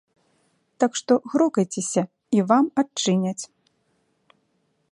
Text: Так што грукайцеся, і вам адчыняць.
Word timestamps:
Так 0.83 0.91
што 0.99 1.13
грукайцеся, 1.33 2.03
і 2.37 2.41
вам 2.53 2.65
адчыняць. 2.83 3.37